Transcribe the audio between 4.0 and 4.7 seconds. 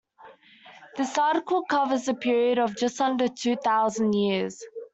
years.